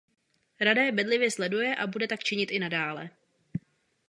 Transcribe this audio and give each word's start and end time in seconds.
Rada 0.61 0.83
je 0.83 0.91
bedlivě 0.91 1.31
sleduje 1.31 1.75
a 1.75 1.87
bude 1.87 2.07
tak 2.07 2.23
činit 2.23 2.51
i 2.51 2.59
nadále. 2.59 3.09